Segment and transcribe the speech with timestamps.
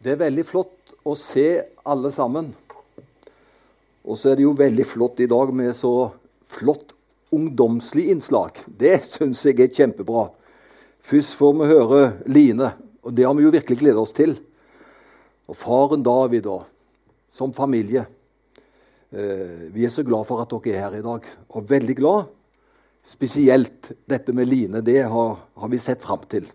[0.00, 2.46] Det er veldig flott å se alle sammen.
[4.08, 5.92] Og så er det jo veldig flott i dag med så
[6.48, 6.94] flott
[7.36, 8.62] ungdomslig innslag.
[8.64, 10.30] Det syns jeg er kjempebra.
[11.04, 12.00] Først får vi høre
[12.32, 12.70] Line,
[13.04, 14.32] og det har vi jo virkelig gledet oss til.
[15.52, 16.62] Og faren David, da,
[17.28, 18.06] som familie.
[19.12, 22.32] Eh, vi er så glad for at dere er her i dag, og veldig glad.
[23.04, 26.48] Spesielt dette med Line, det har, har vi sett fram til.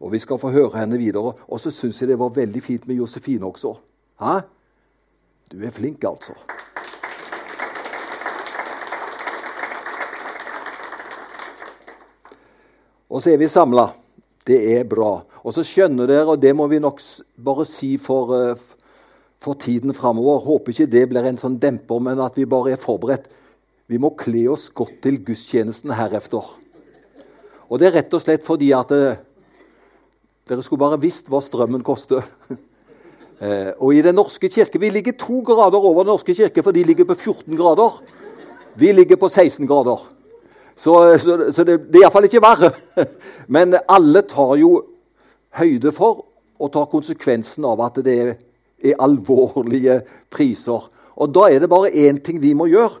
[0.00, 1.34] Og vi skal få høre henne videre.
[1.48, 3.74] Og så syns jeg det var veldig fint med Josefine også.
[4.22, 4.40] Hæ?
[5.52, 6.34] Du er flink, altså.
[13.08, 13.88] Og så er vi samla.
[14.46, 15.22] Det er bra.
[15.42, 17.00] Og så skjønner dere, og det må vi nok
[17.44, 18.56] bare si for, eh,
[19.40, 22.76] for tiden framover Håper ikke det blir en sånn demper, men at vi bare er
[22.76, 23.28] forberedt.
[23.88, 26.44] Vi må kle oss godt til gudstjenesten herefter.
[27.70, 29.16] Og det er rett og slett fordi at eh,
[30.48, 32.24] dere skulle bare visst hva strømmen koster.
[33.44, 36.72] eh, og i Den norske kirke Vi ligger to grader over Den norske kirke, for
[36.72, 38.00] de ligger på 14 grader.
[38.78, 40.06] Vi ligger på 16 grader.
[40.78, 42.70] Så, så, så det, det er iallfall ikke verre.
[43.54, 44.84] Men alle tar jo
[45.58, 46.24] høyde for
[46.58, 48.30] og tar konsekvensen av at det er,
[48.82, 50.86] er alvorlige priser.
[51.18, 53.00] Og da er det bare én ting vi må gjøre.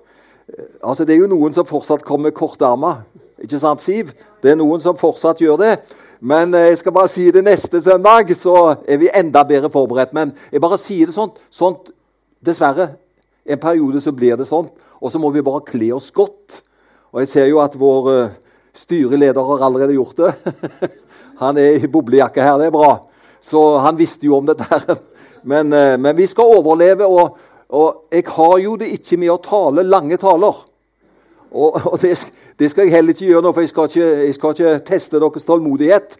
[0.82, 3.02] Altså, Det er jo noen som fortsatt kommer kortarma.
[3.38, 4.10] Ikke sant, Siv?
[4.42, 5.74] Det er noen som fortsatt gjør det.
[6.20, 8.56] Men eh, jeg skal bare si det neste søndag, så
[8.88, 10.14] er vi enda bedre forberedt.
[10.16, 11.34] Men jeg bare sier det sånn.
[11.50, 11.92] sånt
[12.44, 12.92] dessverre.
[13.48, 14.68] En periode så blir det sånn.
[14.98, 16.62] Og så må vi bare kle oss godt.
[17.12, 18.32] Og jeg ser jo at vår uh,
[18.76, 20.32] styreleder har allerede gjort det.
[21.42, 22.90] han er i boblejakke her, det er bra.
[23.40, 24.66] Så han visste jo om dette.
[24.68, 24.98] her.
[25.48, 27.36] Men, uh, men vi skal overleve, og,
[27.70, 30.56] og, jeg har jo det ikke med å tale lange taler.
[31.54, 32.16] Og, og det,
[32.58, 35.20] det, skal jeg heller ikke gjøre nå, for jeg skal ikke, jeg skal ikke teste
[35.20, 36.18] deres tålmodighet.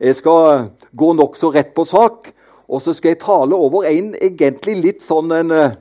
[0.00, 2.30] Jeg skal gå nokså rett på sak,
[2.68, 5.78] og så skal jeg tale over en egentlig litt sånn en eh,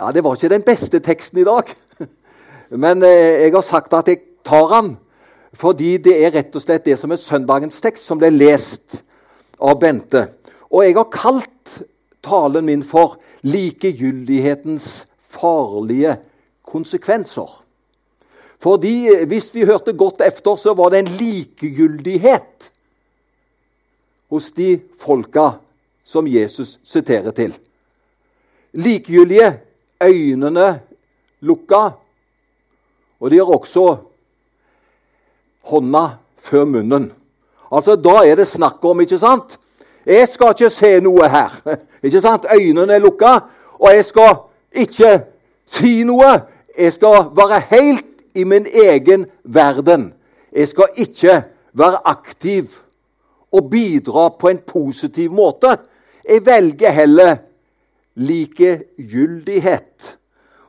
[0.00, 1.68] Ja, det var ikke den beste teksten i dag.
[2.84, 4.94] Men eh, jeg har sagt at jeg tar den
[5.52, 9.02] fordi det er rett og slett det som er søndagens tekst, som ble lest
[9.60, 10.24] av Bente.
[10.72, 11.82] Og jeg har kalt
[12.24, 16.16] talen min for 'likegyldighetens farlige
[16.64, 17.62] konsekvenser'.
[18.62, 22.70] Fordi eh, hvis vi hørte godt efter, så var det en likegyldighet
[24.30, 25.48] hos de folka
[26.04, 27.56] som Jesus siterer til.
[28.72, 29.60] Likegyldige,
[30.02, 30.80] øynene
[31.40, 31.88] lukka,
[33.20, 33.96] og de har også
[35.62, 36.06] hånda
[36.38, 37.12] før munnen.
[37.72, 39.58] Altså, Da er det snakk om, ikke sant?
[40.06, 41.52] Jeg skal ikke se noe her.
[42.02, 42.46] Ikke sant?
[42.50, 43.38] Øynene er lukka,
[43.78, 44.32] og jeg skal
[44.74, 45.20] ikke
[45.66, 46.40] si noe.
[46.78, 50.14] Jeg skal være helt i min egen verden.
[50.52, 52.64] Jeg skal ikke være aktiv
[53.52, 55.76] og bidra på en positiv måte.
[56.28, 57.36] Jeg velger heller
[58.14, 60.18] likegyldighet.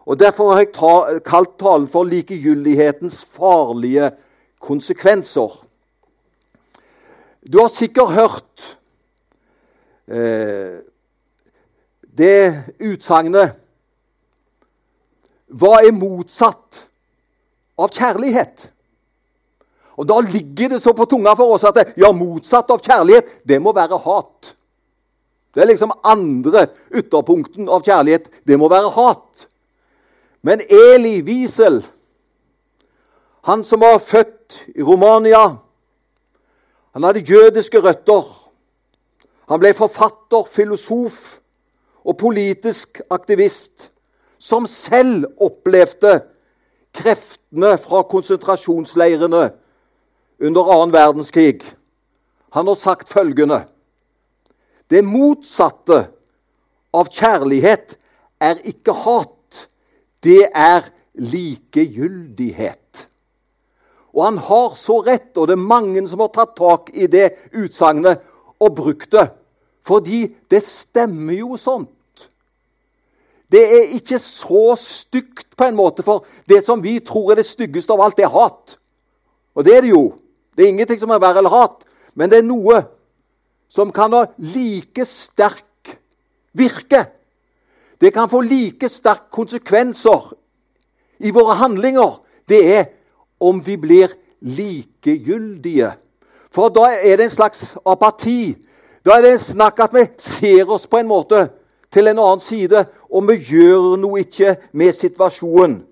[0.05, 4.11] Og Derfor har jeg ta, kalt talen for likegyldighetens farlige
[4.59, 5.67] konsekvenser.
[7.53, 8.77] Du har sikkert hørt
[10.07, 10.79] eh,
[12.17, 13.59] det utsagnet
[15.53, 16.87] Hva er motsatt
[17.77, 18.69] av kjærlighet.
[19.97, 23.45] Og Da ligger det så på tunga for oss at det, ja, motsatt av kjærlighet,
[23.45, 24.55] det må være hat.
[25.53, 28.29] Det er liksom andre ytterpunkten av kjærlighet.
[28.47, 29.45] Det må være hat.
[30.41, 31.83] Men Eli Wiesel,
[33.45, 35.59] han som var født i Romania
[36.93, 38.23] Han hadde jødiske røtter.
[39.49, 41.39] Han ble forfatter, filosof
[42.05, 43.89] og politisk aktivist,
[44.37, 46.19] som selv opplevde
[46.93, 49.43] kreftene fra konsentrasjonsleirene
[50.43, 51.63] under annen verdenskrig.
[52.53, 53.65] Han har sagt følgende
[54.89, 56.03] Det motsatte
[56.93, 57.95] av kjærlighet
[58.43, 59.67] er ikke hat.
[60.21, 60.85] Det er
[61.17, 63.07] likegyldighet.
[64.13, 67.31] Og han har så rett, og det er mange som har tatt tak i det
[67.57, 68.21] utsagnet
[68.61, 69.31] og brukt det.
[69.83, 71.87] Fordi det stemmer jo sånn.
[73.53, 77.45] Det er ikke så stygt, på en måte, for det som vi tror er det
[77.45, 78.77] styggeste av alt, det er hat.
[79.53, 80.07] Og det er det jo.
[80.57, 81.85] Det er ingenting som er verre enn hat.
[82.17, 82.79] Men det er noe
[83.69, 85.93] som kan ha like sterk
[86.57, 87.05] virke.
[88.01, 90.33] Det kan få like sterk konsekvenser
[91.21, 92.19] i våre handlinger.
[92.49, 92.85] Det er
[93.41, 95.93] om vi blir likegyldige.
[96.53, 98.55] For da er det en slags apati.
[99.05, 101.47] Da er det en snakk at vi ser oss på en måte
[101.93, 105.83] til en annen side, og vi gjør noe ikke med situasjonen.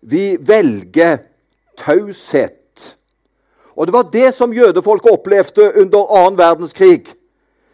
[0.00, 1.18] Vi velger
[1.76, 2.56] taushet.
[3.76, 7.04] Og Det var det som jødefolket opplevde under annen verdenskrig.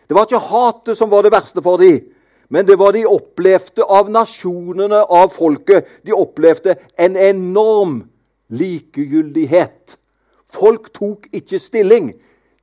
[0.08, 2.00] Det var ikke hatet som var det verste for dem,
[2.48, 5.86] men det var de opplevde av nasjonene, av folket.
[6.06, 8.04] De opplevde en enorm
[8.48, 9.96] likegyldighet.
[10.46, 12.12] Folk tok ikke stilling.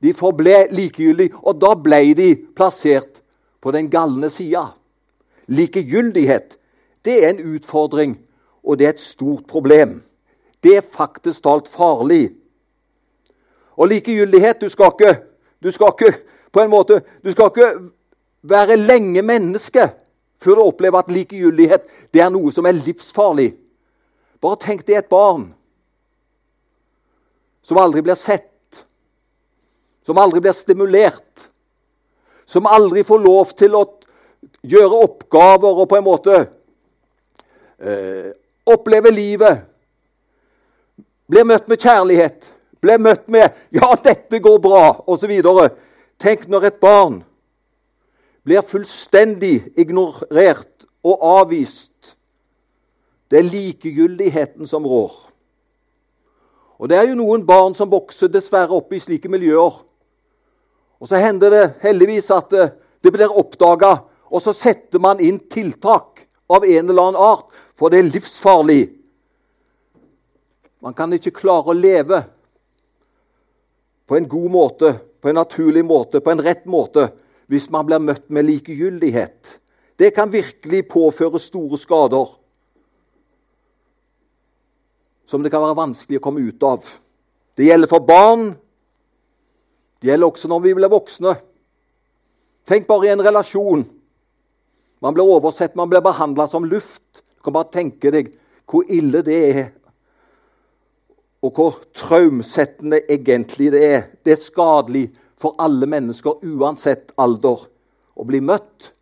[0.03, 3.19] De forble likegyldige, og da ble de plassert
[3.63, 4.69] på den galne sida.
[5.47, 6.57] Likegyldighet
[7.05, 8.15] det er en utfordring,
[8.63, 10.03] og det er et stort problem.
[10.63, 12.31] Det er faktisk talt farlig.
[13.75, 15.19] Og likegyldighet Du skal ikke,
[15.63, 16.17] du skal ikke
[16.51, 17.89] på en måte, du skal ikke
[18.43, 19.89] være lenge menneske
[20.43, 23.53] før du opplever at likegyldighet det er noe som er livsfarlig.
[24.43, 25.53] Bare tenk deg et barn
[27.63, 28.83] som aldri blir sett,
[30.03, 31.47] som aldri blir stimulert,
[32.45, 33.85] som aldri får lov til å
[34.63, 36.39] gjøre oppgaver og på en måte
[37.79, 38.31] eh,
[38.65, 39.63] oppleve livet.
[41.29, 42.49] Blir møtt med kjærlighet,
[42.81, 45.31] blir møtt med 'Ja, dette går bra', osv.
[46.19, 47.23] Tenk når et barn
[48.43, 52.15] blir fullstendig ignorert og avvist.
[53.31, 55.13] Det er likegyldigheten som rår.
[56.79, 59.83] Og Det er jo noen barn som vokser dessverre opp i slike miljøer.
[60.99, 62.49] Og Så hender det heldigvis at
[63.03, 63.97] det blir oppdaga,
[64.33, 68.83] og så setter man inn tiltak av en eller annen art, for det er livsfarlig.
[70.81, 72.23] Man kan ikke klare å leve
[74.09, 77.11] på en god måte, på en naturlig måte, på en rett måte,
[77.47, 79.59] hvis man blir møtt med likegyldighet.
[80.01, 82.33] Det kan virkelig påføre store skader
[85.29, 86.83] som det kan være vanskelig å komme ut av.
[87.57, 88.49] Det gjelder for barn.
[90.01, 91.37] Det gjelder også når vi blir voksne.
[92.69, 93.85] Tenk bare i en relasjon.
[95.03, 97.23] Man blir oversett, man blir behandla som luft.
[97.35, 98.31] Du kan bare tenke deg
[98.71, 99.65] hvor ille det er,
[101.43, 104.05] og hvor traumsettende egentlig det er.
[104.23, 107.65] Det er skadelig for alle mennesker, uansett alder,
[108.15, 108.93] å bli møtt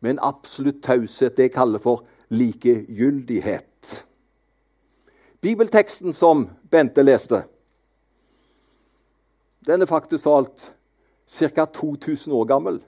[0.00, 3.92] med en absolutt taushet det jeg kaller for likegyldighet.
[5.44, 7.42] Bibelteksten som Bente leste,
[9.66, 10.70] den er faktisk talt
[11.26, 11.66] ca.
[11.66, 12.80] 2000 år gammel.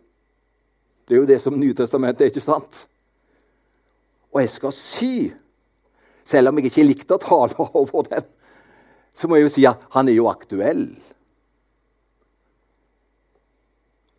[1.09, 2.83] Det er jo det som Nytestamentet er, ikke sant?
[4.29, 5.13] Og jeg skal si,
[6.29, 8.27] selv om jeg ikke likte å tale over den,
[9.17, 10.85] så må jeg jo si at han er jo aktuell.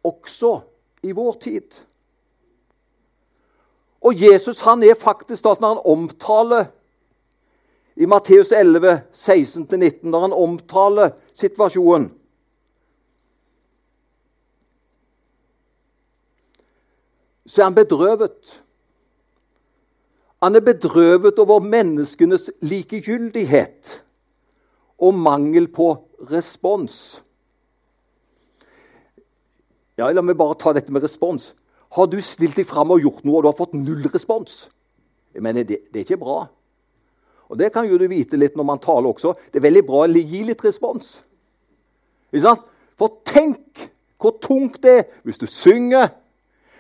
[0.10, 0.56] Også
[1.06, 1.78] i vår tid.
[4.02, 6.70] Og Jesus han er faktisk da når han omtaler
[8.00, 12.10] i Matteus 11, 16-19, når han omtaler situasjonen
[17.50, 18.60] Så er han bedrøvet.
[20.44, 23.96] Han er bedrøvet over menneskenes likegyldighet
[25.00, 25.90] og mangel på
[26.30, 27.24] respons.
[29.98, 31.52] Ja, La meg bare ta dette med respons.
[31.98, 34.70] Har du stilt deg fram og gjort noe, og du har fått null respons?
[35.34, 36.44] Jeg mener, det, det er ikke bra.
[37.50, 39.34] Og Det kan jo du vite litt når man taler også.
[39.50, 41.18] Det er veldig bra å gi litt respons.
[42.30, 46.12] For tenk hvor tungt det er hvis du synger,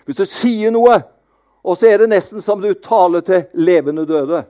[0.05, 0.99] hvis du sier noe,
[1.63, 4.43] og så er det nesten som du taler til levende døde.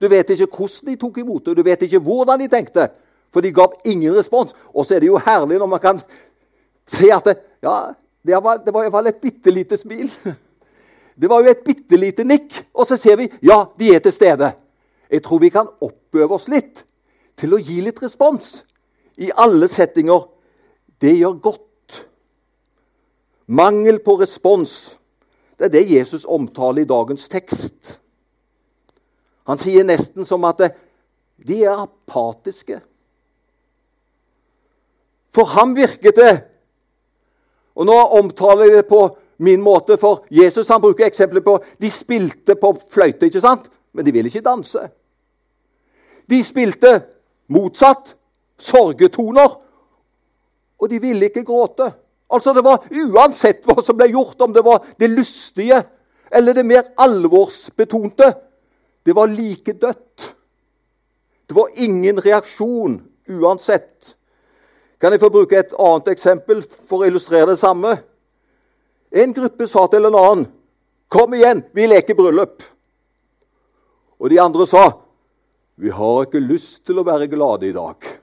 [0.00, 2.88] Du vet ikke hvordan de tok imot det, du vet ikke hvordan de tenkte.
[3.34, 4.54] For de gav ingen respons.
[4.70, 6.00] Og så er det jo herlig når man kan
[6.86, 10.10] se at det, ja, det var, det var i hvert fall et bitte lite smil.
[11.14, 12.56] Det var jo et bitte lite nikk.
[12.74, 14.48] Og så ser vi ja, de er til stede.
[15.06, 16.80] Jeg tror vi kan oppøve oss litt
[17.38, 18.64] til å gi litt respons
[19.22, 20.24] i alle settinger.
[20.98, 21.62] Det gjør godt.
[23.46, 24.96] Mangel på respons,
[25.58, 27.98] det er det Jesus omtaler i dagens tekst.
[29.44, 30.62] Han sier nesten som at
[31.44, 32.80] de er apatiske.
[35.34, 36.34] For ham virket det
[37.74, 39.00] Og nå omtaler jeg det på
[39.42, 43.70] min måte, for Jesus han bruker eksempler på De spilte på fløyte, ikke sant?
[43.94, 44.78] men de ville ikke danse.
[46.30, 47.02] De spilte
[47.46, 48.16] motsatt
[48.58, 49.60] sorgetoner,
[50.78, 51.92] og de ville ikke gråte.
[52.34, 55.84] Altså det var Uansett hva som ble gjort, om det var det lystige
[56.34, 58.32] eller det mer alvorsbetonte,
[59.06, 60.34] det var like dødt.
[61.46, 62.96] Det var ingen reaksjon
[63.28, 64.16] uansett.
[65.00, 67.92] Kan jeg få bruke et annet eksempel for å illustrere det samme?
[69.14, 70.46] En gruppe sa til en annen
[71.08, 72.62] 'Kom igjen, vi leker bryllup'.
[74.18, 74.92] Og de andre sa
[75.76, 78.18] 'Vi har ikke lyst til å være glade i dag'.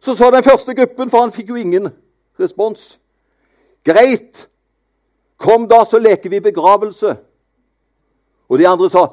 [0.00, 1.92] Så sa den første gruppen, for han fikk jo ingen
[2.40, 2.98] respons.
[3.84, 4.48] 'Greit,
[5.36, 7.16] kom da, så leker vi begravelse'.
[8.48, 9.06] Og de andre sa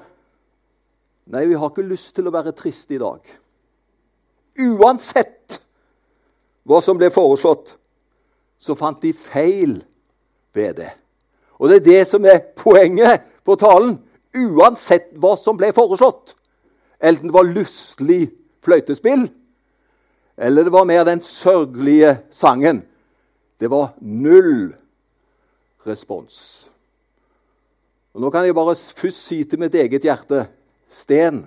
[1.25, 3.22] Nei, vi har ikke lyst til å være triste i dag.
[4.60, 5.56] Uansett
[6.68, 7.77] hva som ble foreslått,
[8.60, 9.77] så fant de feil
[10.51, 10.89] ved det.
[11.63, 13.96] Og det er det som er poenget på talen.
[14.36, 16.36] Uansett hva som ble foreslått,
[17.00, 18.25] enten det var lystelig
[18.65, 19.30] fløytespill
[20.38, 22.84] eller det var mer den sørgelige sangen,
[23.63, 24.74] det var null
[25.88, 26.67] respons.
[28.13, 30.43] Og Nå kan jeg bare først si til mitt eget hjerte
[30.91, 31.46] Sten,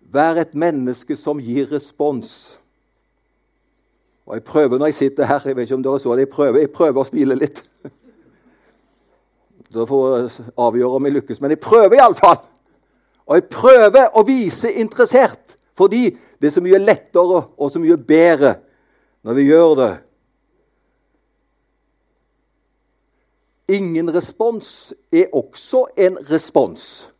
[0.00, 2.56] vær et menneske som gir respons.
[4.26, 6.32] Og Jeg prøver når jeg sitter her jeg vet ikke om dere så det, jeg
[6.32, 7.62] prøver, jeg prøver å smile litt.
[9.68, 12.40] Da får jeg avgjøre om jeg lykkes, men jeg prøver iallfall.
[13.28, 16.08] Og jeg prøver å vise interessert, fordi
[16.40, 18.54] det er så mye lettere og så mye bedre
[19.28, 19.94] når vi gjør det.
[23.68, 27.10] Ingen respons er også en respons.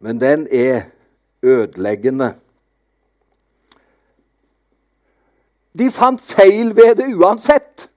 [0.00, 0.82] Men den er
[1.42, 2.34] ødeleggende.
[5.78, 7.90] De fant feil ved det uansett.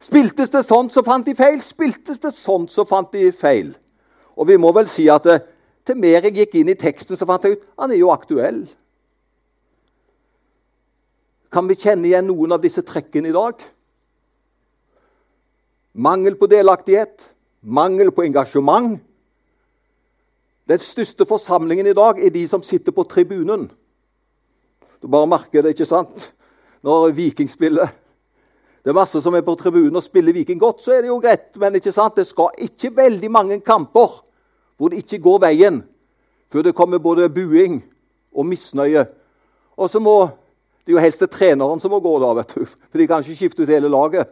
[0.00, 1.60] Spiltes det sånn, så fant de feil.
[1.62, 3.72] Spiltes det sånn, så fant de feil.
[4.36, 5.38] Og vi må vel si at det,
[5.86, 8.64] til mer jeg gikk inn i teksten, så fant jeg ut han er jo aktuell.
[11.52, 13.62] Kan vi kjenne igjen noen av disse trekkene i dag?
[15.96, 17.30] Mangel på delaktighet,
[17.64, 18.98] mangel på engasjement.
[20.68, 23.70] Den største forsamlingen i dag er de som sitter på tribunen.
[25.00, 26.26] Du bare merker det, ikke sant?
[26.84, 27.88] Når Viking spiller.
[28.84, 31.20] Det er masse som er på tribunen og spiller Viking godt, så er det jo
[31.22, 31.56] greit.
[31.56, 32.18] Men ikke sant?
[32.20, 34.20] det skal ikke veldig mange kamper
[34.76, 35.80] hvor det ikke går veien,
[36.52, 37.80] før det kommer både buing
[38.36, 39.06] og misnøye.
[39.76, 40.28] Og så må
[40.86, 42.62] Det er jo helst det treneren som må gå, da, vet du.
[42.62, 44.28] For de kan ikke skifte ut hele laget.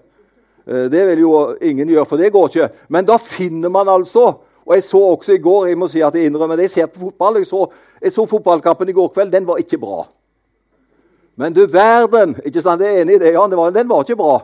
[0.67, 2.69] Eh, det vil jo ingen gjøre, for det går ikke.
[2.89, 4.33] Men da finner man altså
[4.65, 6.87] Og jeg så også i går Jeg må si at jeg innrømmer det, jeg ser
[6.87, 7.37] på fotball.
[7.37, 7.67] Jeg så,
[8.01, 9.33] jeg så fotballkampen i går kveld.
[9.33, 10.07] Den var ikke bra.
[11.37, 13.51] Men du verden ikke sant, Jeg er enig i det, Jan.
[13.75, 14.39] Den var ikke bra.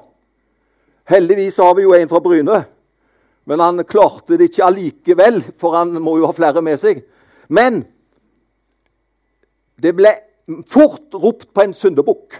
[1.09, 2.65] Heldigvis har vi jo en fra Bryne.
[3.49, 7.01] Men han klarte det ikke allikevel, for han må jo ha flere med seg.
[7.49, 7.81] Men
[9.81, 10.13] det ble
[10.69, 12.37] fort ropt på en syndebukk.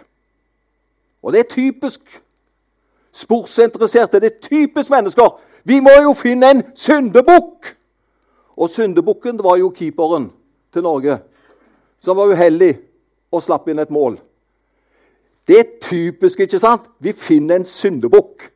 [1.25, 2.21] Og det er typisk
[3.13, 4.21] sportsinteresserte.
[4.21, 5.41] Det er typisk mennesker.
[5.65, 7.77] Vi må jo finne en syndebukk!
[8.61, 10.31] Og syndebukken var jo keeperen
[10.73, 11.19] til Norge,
[12.01, 12.75] som var uheldig
[13.33, 14.19] og slapp inn et mål.
[15.49, 16.91] Det er typisk, ikke sant?
[17.01, 18.51] Vi finner en syndebukk,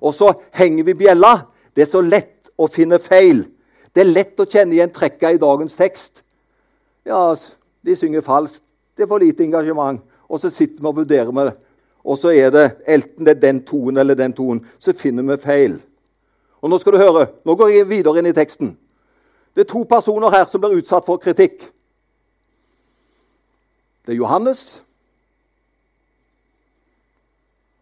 [0.00, 1.34] og så henger vi bjella.
[1.76, 3.44] Det er så lett å finne feil.
[3.94, 6.24] Det er lett å kjenne igjen trekka i dagens tekst.
[7.06, 7.34] Ja,
[7.84, 8.64] de synger falskt.
[8.96, 10.00] Det er for lite engasjement.
[10.28, 11.58] Og så sitter vi og vurderer med det
[12.04, 15.42] og så er det enten det er den tonen eller den tonen, så finner vi
[15.42, 15.80] feil.
[16.60, 18.74] Og Nå skal du høre, nå går jeg videre inn i teksten.
[19.54, 21.64] Det er to personer her som blir utsatt for kritikk.
[24.06, 24.82] Det er Johannes,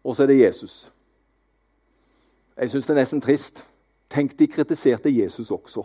[0.03, 0.89] og så er det Jesus.
[2.59, 3.63] Jeg syns det er nesten trist.
[4.09, 5.83] Tenk, de kritiserte Jesus også.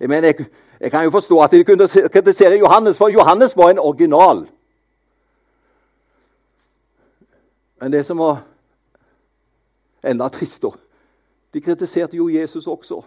[0.00, 0.46] Jeg, mener, jeg,
[0.80, 4.46] jeg kan jo forstå at de kunne kritisere Johannes, for Johannes var en original.
[7.82, 8.44] Men det som var
[10.06, 10.78] enda tristere
[11.52, 13.02] De kritiserte jo Jesus også.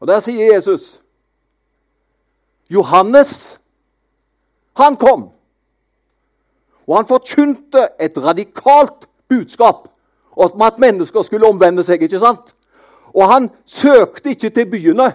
[0.00, 1.00] Og der sier Jesus
[2.70, 3.60] Johannes,
[4.76, 5.28] han kom.
[6.86, 9.88] Og han forkynte et radikalt budskap
[10.36, 12.02] om at mennesker skulle omvende seg.
[12.02, 12.56] ikke sant?
[13.14, 15.12] Og han søkte ikke til byene.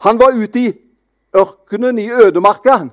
[0.00, 0.72] Han var ute i
[1.36, 2.88] ørkenen, i ødemarka.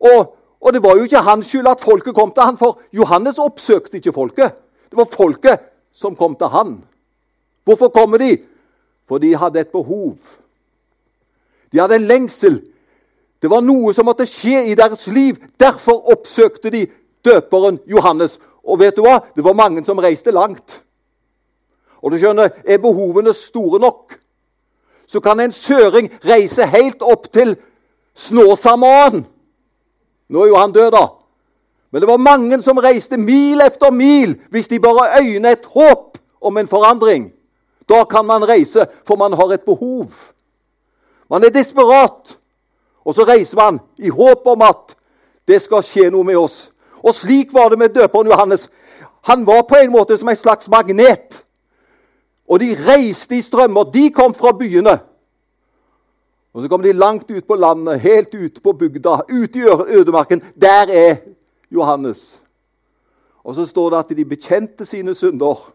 [0.00, 3.38] Og og det var jo ikke hans skyld at folket kom til han, for Johannes
[3.38, 4.52] oppsøkte ikke folket.
[4.90, 5.60] Det var folket
[5.92, 6.84] som kom til han.
[7.64, 8.36] Hvorfor kommer de?
[9.08, 10.16] For de hadde et behov.
[11.72, 12.60] De hadde en lengsel.
[13.42, 15.38] Det var noe som måtte skje i deres liv.
[15.60, 16.86] Derfor oppsøkte de
[17.24, 18.38] døperen Johannes.
[18.64, 19.20] Og vet du hva?
[19.36, 20.82] Det var mange som reiste langt.
[22.02, 24.18] Og du skjønner, Er behovene store nok,
[25.06, 27.56] så kan en søring reise helt opp til
[28.14, 29.26] Snåsamannen
[30.30, 31.06] nå er jo han død, da.
[31.90, 36.18] Men det var mange som reiste mil efter mil hvis de bare øynet et håp
[36.40, 37.32] om en forandring.
[37.88, 40.06] Da kan man reise, for man har et behov.
[41.30, 42.36] Man er desperat.
[43.04, 44.94] Og så reiser man i håp om at
[45.48, 46.68] det skal skje noe med oss.
[47.02, 48.68] Og slik var det med døperen Johannes.
[49.26, 51.42] Han var på en måte som en slags magnet.
[52.48, 53.84] Og de reiste i strømmer.
[53.84, 54.98] De kom fra byene.
[56.52, 60.42] Og Så kommer de langt ut på landet, helt ut på bygda, ut i ødemarken.
[60.60, 61.16] Der er
[61.70, 62.42] Johannes.
[63.44, 65.72] Og så står det at de bekjente sine synder.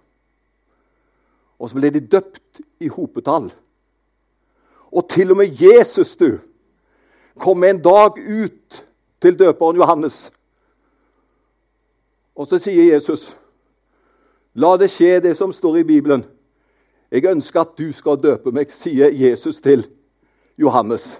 [1.59, 3.53] Og så ble de døpt i hopetall.
[4.91, 6.37] Og til og med Jesus, du,
[7.39, 8.83] kom en dag ut
[9.21, 10.31] til døperen Johannes.
[12.35, 13.37] Og så sier Jesus,
[14.55, 16.25] 'La det skje, det som står i Bibelen.'
[17.11, 19.87] 'Jeg ønsker at du skal døpe meg', sier Jesus til
[20.57, 21.19] Johannes.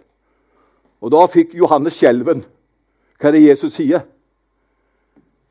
[1.03, 2.43] Og da fikk Johannes skjelven.
[3.19, 4.05] Hva er det Jesus sier?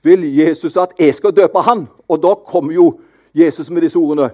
[0.04, 1.86] Vil Jesus at jeg skal døpe han?
[2.08, 2.88] Og da kommer jo
[3.34, 4.30] Jesus med disse ordene.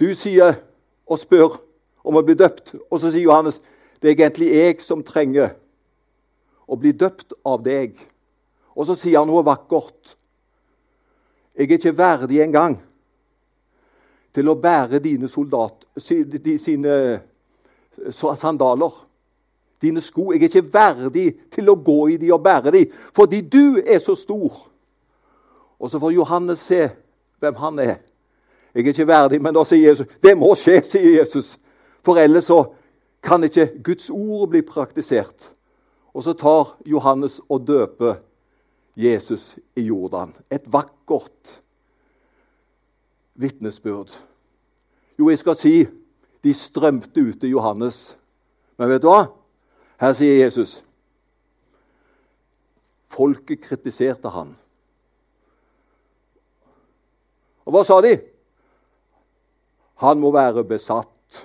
[0.00, 0.60] Du sier
[1.08, 1.56] og spør
[2.04, 3.60] om å bli døpt, og så sier Johannes
[3.98, 5.56] det er egentlig jeg som trenger
[6.68, 7.96] å bli døpt av deg.
[8.78, 10.14] Og så sier han noe vakkert.
[11.58, 12.76] Jeg er ikke verdig engang
[14.36, 16.94] til å bære dine soldat, sine
[18.10, 19.04] sandaler,
[19.82, 20.32] dine sko.
[20.32, 24.00] Jeg er ikke verdig til å gå i de og bære de, fordi du er
[24.02, 24.64] så stor.
[25.78, 26.88] Og så får Johannes se
[27.38, 27.96] hvem han er.
[28.74, 31.56] Jeg er ikke verdig, men da sier Jesus det må skje, sier Jesus.
[32.04, 32.64] For ellers så
[33.22, 35.50] kan ikke Guds ord bli praktisert.
[36.14, 38.18] Og så tar Johannes og døper
[38.98, 40.34] Jesus i Jordan.
[40.50, 41.58] Et vakkert
[43.38, 44.10] vitnesbyrd.
[45.18, 45.74] Jo, jeg skal si
[46.44, 48.16] de strømte ut til Johannes.
[48.78, 49.26] Men vet du hva?
[49.98, 50.78] Her sier Jesus
[53.08, 54.52] Folket kritiserte han.
[57.66, 58.12] Og hva sa de?
[60.04, 61.40] Han må være besatt.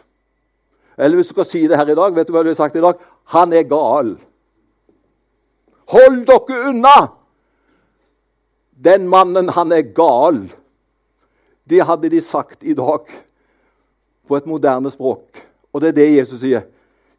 [1.00, 2.78] Eller hvis du skal si det her i dag, vet du hva du har sagt
[2.78, 3.00] i dag?
[3.34, 4.14] Han er gal.
[5.96, 6.98] Hold dere unna!
[8.84, 10.44] Den mannen, han er gal.
[11.70, 13.08] Det hadde de sagt i dag
[14.28, 15.40] på et moderne språk.
[15.74, 16.66] Og det er det Jesus sier.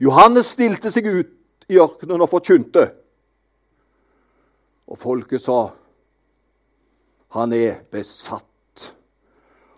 [0.00, 2.88] Johannes stilte seg ut i ørkenen og forkynte.
[4.90, 5.68] Og folket sa
[7.34, 8.90] han er besatt.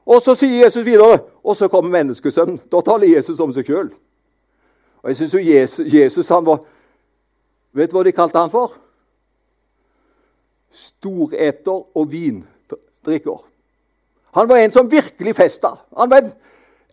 [0.07, 2.61] Og så sier Jesus videre, og så kommer menneskesønnen.
[2.71, 3.89] Da taler Jesus om seg sjøl.
[5.03, 6.65] Og jeg syns jo Jesus, Jesus han var
[7.77, 8.73] Vet du hva de kalte han for?
[10.77, 13.39] storeter og vindrikker.
[14.37, 15.73] Han var en som virkelig festa.
[15.97, 16.33] Han var en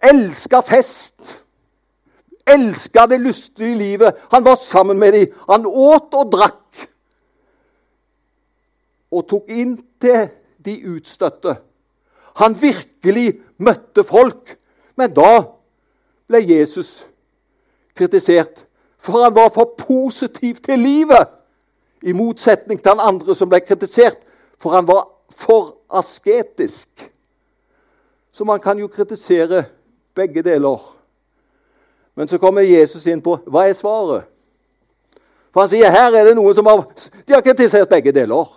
[0.04, 1.44] elska fest.
[2.46, 4.16] Elska det lystige livet.
[4.32, 5.28] Han var sammen med dem.
[5.50, 6.88] Han åt og drakk.
[9.12, 10.28] Og tok inn til
[10.66, 11.56] de utstøtte.
[12.42, 14.58] Han virkelig møtte folk.
[14.98, 15.46] Men da
[16.28, 17.06] ble Jesus
[17.96, 18.66] kritisert,
[18.98, 21.30] for han var for positiv til livet.
[22.04, 24.20] I motsetning til han andre som ble kritisert,
[24.58, 26.89] for han var for asketisk.
[28.34, 29.66] Så man kan jo kritisere
[30.15, 30.82] begge deler.
[32.15, 34.30] Men så kommer Jesus inn på hva er svaret.
[35.54, 36.86] For han sier her er det noen som har,
[37.26, 38.49] de har kritisert begge deler.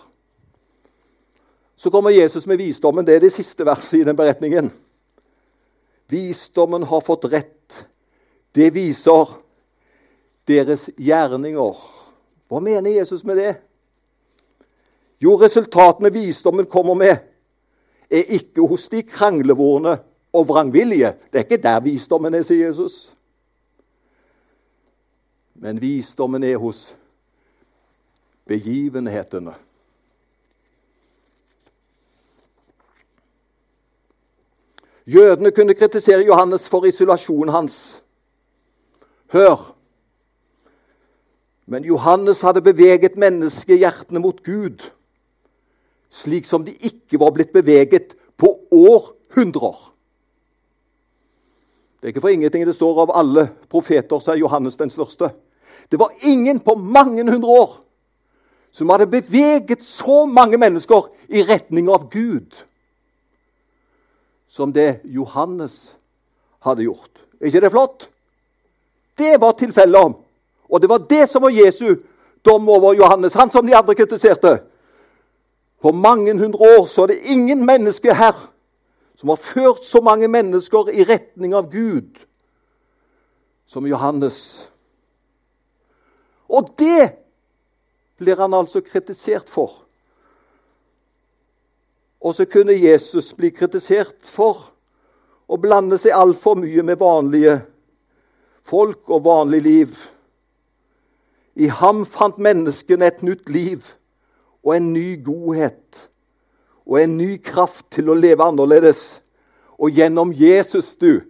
[1.77, 3.05] Så kommer Jesus med visdommen.
[3.05, 4.71] Det er det siste verset i den beretningen.
[6.09, 7.83] Visdommen har fått rett.
[8.57, 9.37] Det viser
[10.49, 11.81] deres gjerninger.
[12.49, 13.55] Hva mener Jesus med det?
[15.21, 17.17] Jo, resultatene visdommen kommer med,
[18.11, 19.97] er ikke hos de kranglevorne
[20.33, 21.15] og vrangvilje.
[21.33, 23.17] Det er ikke der visdommen er, sier Jesus.
[25.55, 26.97] Men visdommen er hos
[28.47, 29.55] begivenhetene.
[35.07, 38.03] Jødene kunne kritisere Johannes for isolasjonen hans.
[39.33, 39.77] Hør!
[41.67, 44.91] Men Johannes hadde beveget menneskehjertene mot Gud,
[46.11, 49.96] slik som de ikke var blitt beveget på århundrer.
[52.07, 55.33] Det er ikke for ingenting det står av alle profeter, så er Johannes den største.
[55.91, 57.73] Det var ingen på mange hundre år
[58.71, 62.55] som hadde beveget så mange mennesker i retning av Gud
[64.47, 65.97] som det Johannes
[66.63, 67.11] hadde gjort.
[67.41, 68.09] Er ikke det flott?
[69.19, 70.15] Det var tilfellet
[70.69, 71.97] og det var det som var Jesu
[72.45, 74.61] dom over Johannes, han som de andre kritiserte.
[75.83, 78.53] På mange hundre år så er det ingen menneske her
[79.17, 82.21] som har ført så mange mennesker i retning av Gud
[83.67, 84.69] som Johannes.
[86.49, 87.17] Og det
[88.21, 89.73] blir han altså kritisert for.
[92.21, 94.69] Og så kunne Jesus bli kritisert for
[95.47, 97.61] å blande seg altfor mye med vanlige
[98.67, 99.99] folk og vanlig liv.
[101.57, 103.95] I ham fant menneskene et nytt liv
[104.67, 106.07] og en ny godhet
[106.87, 109.21] og en ny kraft til å leve annerledes.
[109.79, 111.21] Og gjennom Jesus du,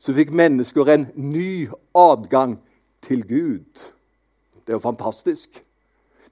[0.00, 2.56] så fikk mennesker en ny adgang
[3.04, 3.82] til Gud.
[4.64, 5.60] Det er jo fantastisk.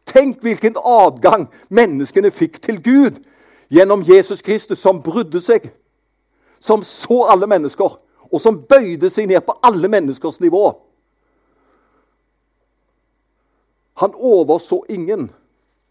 [0.09, 3.19] Tenk hvilken adgang menneskene fikk til Gud
[3.69, 5.69] gjennom Jesus Kristus, som brydde seg,
[6.61, 10.71] som så alle mennesker, og som bøyde seg ned på alle menneskers nivå.
[13.99, 15.29] Han overså ingen.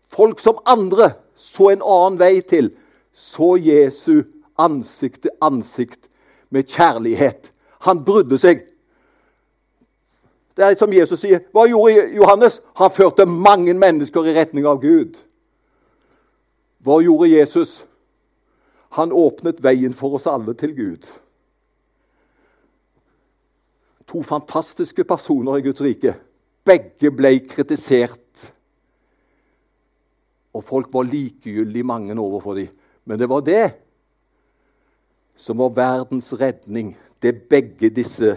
[0.09, 2.71] Folk som andre så en annen vei til,
[3.13, 4.25] så Jesu
[4.57, 6.09] ansikt til ansikt
[6.49, 7.51] med kjærlighet.
[7.85, 8.65] Han brydde seg.
[10.57, 11.43] Det er som Jesus sier.
[11.53, 12.61] Hva gjorde Johannes?
[12.81, 15.19] Han førte mange mennesker i retning av Gud.
[16.81, 17.83] Hva gjorde Jesus?
[18.97, 21.09] Han åpnet veien for oss alle til Gud.
[24.07, 26.15] To fantastiske personer i Guds rike.
[26.65, 28.26] Begge ble kritisert.
[30.57, 32.71] Og folk var likegyldig mange overfor dem.
[33.05, 33.65] Men det var det
[35.37, 38.33] som var verdens redning, det begge disse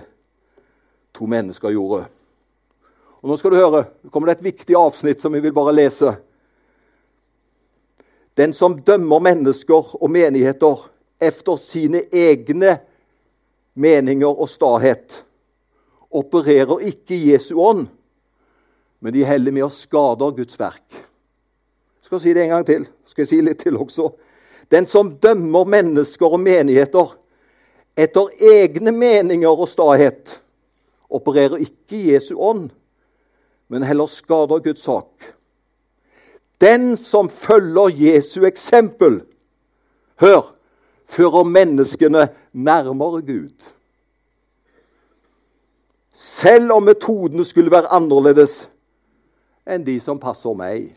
[1.17, 2.05] to mennesker gjorde.
[3.21, 5.73] Og Nå skal du høre, det kommer det et viktig avsnitt som vi vil bare
[5.73, 6.13] lese.
[8.37, 10.87] Den som dømmer mennesker og menigheter
[11.21, 12.79] efter sine egne
[13.75, 15.23] meninger og stahet,
[16.11, 17.87] opererer ikke i Jesu ånd,
[19.01, 21.01] men de heller med å skade Guds verk.
[22.11, 22.85] Skal si det en gang til.
[23.07, 24.09] Skal jeg si litt til også?
[24.67, 27.13] Den som dømmer mennesker og menigheter
[27.95, 30.33] etter egne meninger og stahet,
[31.07, 32.73] opererer ikke i Jesu ånd,
[33.71, 35.29] men heller skader Guds sak.
[36.59, 39.21] Den som følger Jesu eksempel,
[40.19, 40.49] hør,
[41.07, 43.69] fører menneskene nærmere Gud.
[46.11, 48.65] Selv om metodene skulle være annerledes
[49.63, 50.91] enn de som passer meg.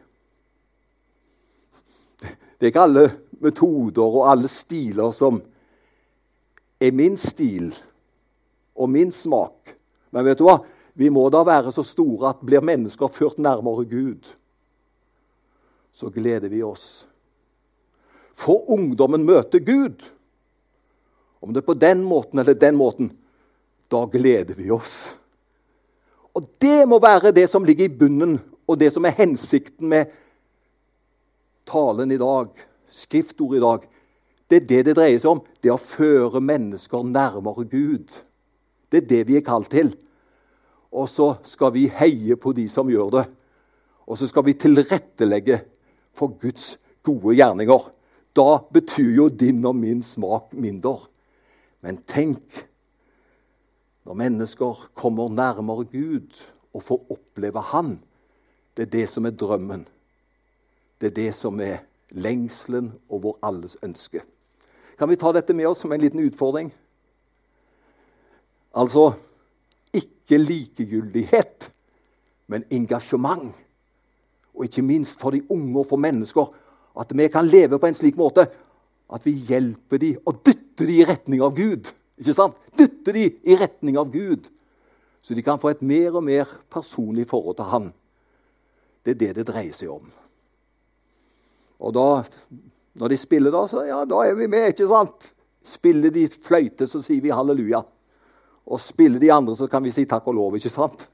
[2.63, 3.08] Det er ikke alle
[3.43, 5.41] metoder og alle stiler som
[6.80, 7.73] er min stil
[8.80, 9.73] og min smak.
[10.15, 10.62] Men vet du hva?
[10.95, 14.32] Vi må da være så store at blir mennesker ført nærmere Gud,
[15.91, 17.04] så gleder vi oss.
[18.32, 19.99] Får ungdommen møte Gud,
[21.43, 23.12] om det er på den måten eller den måten,
[23.91, 25.17] da gleder vi oss.
[26.32, 30.15] Og det må være det som ligger i bunnen, og det som er hensikten med
[31.69, 32.49] talen i dag,
[32.91, 33.86] skriftord i dag.
[34.49, 35.43] Det er det det dreier seg om.
[35.63, 38.17] Det å føre mennesker nærmere Gud.
[38.91, 39.93] Det er det vi er kalt til.
[40.93, 43.26] Og så skal vi heie på de som gjør det.
[44.06, 45.63] Og så skal vi tilrettelegge
[46.13, 47.88] for Guds gode gjerninger.
[48.36, 50.99] Da betyr jo din og min smak mindre.
[51.82, 52.63] Men tenk
[54.04, 57.97] når mennesker kommer nærmere Gud og får oppleve Han.
[58.76, 59.86] Det er det som er drømmen.
[61.01, 64.21] Det er det som er lengselen og vår alles ønske.
[64.99, 66.69] Kan vi ta dette med oss som en liten utfordring?
[68.73, 69.13] Altså
[69.93, 71.69] ikke likegyldighet,
[72.47, 73.53] men engasjement.
[74.53, 76.49] Og ikke minst for de unge og for mennesker.
[76.99, 78.45] At vi kan leve på en slik måte
[79.13, 81.89] at vi hjelper dem og dytter dem i retning av Gud.
[82.17, 82.58] Ikke sant?
[82.77, 84.49] Dytter dem i retning av Gud,
[85.21, 87.91] så de kan få et mer og mer personlig forhold til Han.
[89.06, 90.06] Det er det det dreier seg om.
[91.84, 92.08] Og da,
[93.00, 95.30] når de spiller, da, så ja, da er vi med, ikke sant?
[95.63, 97.84] Spiller de fløyte, så sier vi halleluja.
[98.63, 101.08] Og spiller de andre, så kan vi si takk og lov, ikke sant?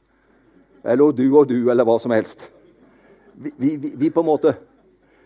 [0.85, 2.45] Eller du og du, eller hva som helst.
[3.33, 4.51] Vi, vi, vi på en måte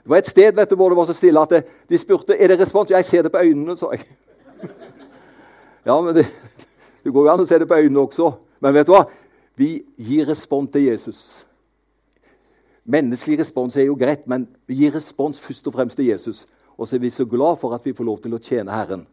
[0.04, 2.36] Det var et sted vet du, hvor det var så stille at det, de spurte
[2.36, 2.92] er det respons.
[2.92, 4.04] Jeg ser det på øynene, sa jeg.
[5.88, 6.24] Ja, men det,
[7.04, 8.30] det går jo an å se det på øynene også.
[8.64, 9.02] Men vet du hva?
[9.60, 11.20] Vi gir respons til Jesus.
[12.84, 16.44] Menneskelig respons er jo greit, men vi gir respons først og fremst til Jesus.
[16.78, 19.06] Og så er vi så glad for at vi får lov til å tjene Herren.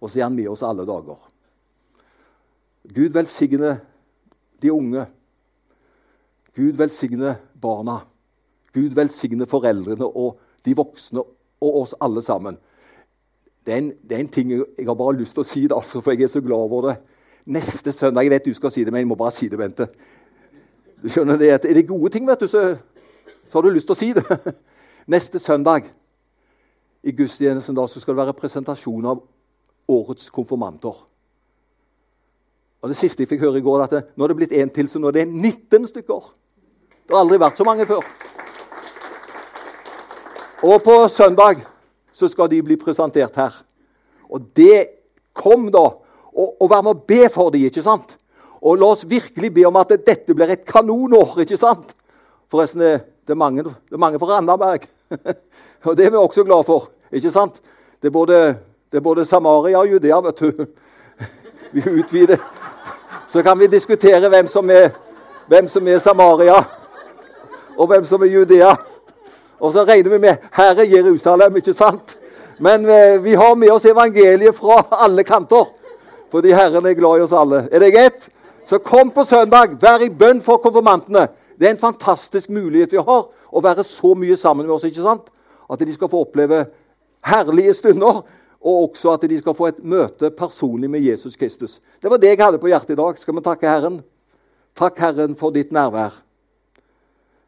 [0.00, 1.20] Og så er Han med oss alle dager.
[2.94, 3.76] Gud velsigne
[4.62, 5.06] de unge.
[6.56, 8.00] Gud velsigne barna.
[8.72, 11.22] Gud velsigne foreldrene og de voksne
[11.62, 12.58] og oss alle sammen.
[13.66, 15.76] Det er en, det er en ting jeg har bare lyst til å si, det,
[15.76, 16.96] altså, for jeg er så glad over det.
[17.46, 19.86] Neste søndag Jeg vet du skal si det, men jeg må bare si det, Bente.
[21.02, 22.76] Du skjønner det, Er det gode ting, vet du, så
[23.52, 24.24] så har du lyst til å si det.
[25.12, 25.90] Neste søndag
[27.04, 29.20] i gudstjenesten da, så skal det være presentasjon av
[29.92, 31.02] årets konfirmanter.
[32.80, 34.72] Og Det siste jeg fikk høre i går, at det, nå er det blitt én
[34.72, 36.32] til, så nå er det 19 stykker.
[37.04, 38.08] Det har aldri vært så mange før.
[40.64, 41.60] Og på søndag
[42.16, 43.62] så skal de bli presentert her.
[44.32, 44.86] Og det
[45.36, 45.90] kom, da.
[46.32, 48.16] Og, og vær med å be for dem, ikke sant?
[48.64, 51.42] Og la oss virkelig be om at dette blir et kanonår.
[51.44, 51.92] ikke sant?
[52.52, 54.82] Forresten, det er mange, det er mange fra Randaberg.
[55.88, 56.90] og det er vi også glad for.
[57.12, 57.62] ikke sant?
[58.02, 58.40] Det er både,
[58.92, 60.66] det er både Samaria og Judea, vet du.
[61.72, 62.36] Vi utvider.
[63.28, 64.90] Så kan vi diskutere hvem som er,
[65.48, 66.58] hvem som er Samaria,
[67.78, 68.74] og hvem som er Judea.
[69.60, 72.18] Og så regner vi med her er Jerusalem, ikke sant?
[72.58, 75.72] Men eh, vi har med oss evangeliet fra alle kanter.
[76.30, 77.68] Fordi Herren er glad i oss alle.
[77.72, 78.28] Er det greit?
[78.68, 79.78] Så kom på søndag.
[79.80, 81.30] Vær i bønn for konfirmantene.
[81.58, 84.84] Det er en fantastisk mulighet vi har å være så mye sammen med oss.
[84.84, 85.28] ikke sant?
[85.70, 86.64] At de skal få oppleve
[87.26, 88.22] herlige stunder,
[88.62, 91.80] og også at de skal få et møte personlig med Jesus Kristus.
[92.02, 93.18] Det var det jeg hadde på hjertet i dag.
[93.18, 94.02] Skal vi takke Herren?
[94.78, 96.14] Takk, Herren, for ditt nærvær.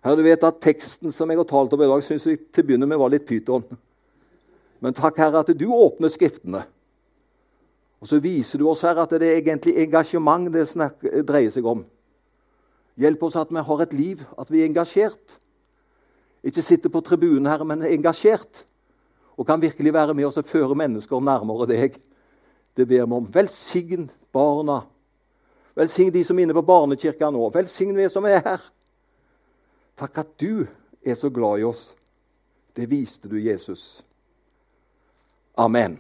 [0.04, 2.64] Herre, du vet at Teksten som jeg har talt om i dag, syns jeg til
[2.64, 3.64] å begynne med var litt pyton.
[4.84, 6.64] Men takk, Herre, at du åpner Skriftene.
[8.04, 10.66] Og så viser du oss her at det er egentlig engasjement det
[11.24, 11.86] dreier seg om.
[13.00, 15.38] Hjelp oss at vi har et liv, at vi er engasjert.
[16.44, 18.64] Ikke sitter på tribunen, her, men er engasjert.
[19.36, 21.98] Og kan virkelig være med oss og føre mennesker nærmere deg.
[22.76, 23.26] Det ber vi om.
[23.34, 24.84] Velsign barna.
[25.74, 27.48] Velsign de som er inne på barnekirka nå.
[27.54, 28.62] Velsign vi som er her.
[29.98, 30.66] Takk at du
[31.02, 31.94] er så glad i oss.
[32.74, 34.02] Det viste du, Jesus.
[35.58, 35.98] Amen.